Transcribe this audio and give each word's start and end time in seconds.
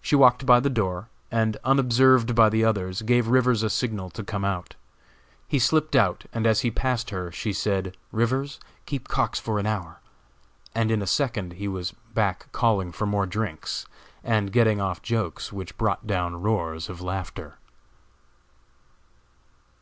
She 0.00 0.16
walked 0.16 0.46
by 0.46 0.60
the 0.60 0.70
door, 0.70 1.10
and, 1.30 1.58
unobserved 1.62 2.34
by 2.34 2.48
the 2.48 2.64
others, 2.64 3.02
gave 3.02 3.28
Rivers 3.28 3.62
a 3.62 3.68
signal 3.68 4.08
to 4.08 4.24
come 4.24 4.42
out. 4.42 4.76
He 5.46 5.58
slipped 5.58 5.94
out, 5.94 6.24
and 6.32 6.46
as 6.46 6.60
he 6.62 6.70
passed 6.70 7.10
her 7.10 7.30
she 7.30 7.52
said: 7.52 7.94
"Rivers, 8.10 8.60
keep 8.86 9.08
Cox 9.08 9.38
for 9.38 9.58
an 9.58 9.66
hour," 9.66 10.00
and 10.74 10.90
in 10.90 11.02
a 11.02 11.06
second 11.06 11.52
he 11.52 11.68
was 11.68 11.92
back 12.14 12.50
calling 12.50 12.92
for 12.92 13.04
more 13.04 13.26
drinks, 13.26 13.84
and 14.24 14.52
getting 14.52 14.80
off 14.80 15.02
jokes 15.02 15.52
which 15.52 15.76
brought 15.76 16.06
down 16.06 16.40
roars 16.40 16.88
of 16.88 17.02
laughter. 17.02 17.58